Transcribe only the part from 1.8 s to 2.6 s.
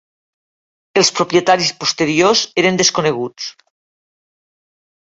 posteriors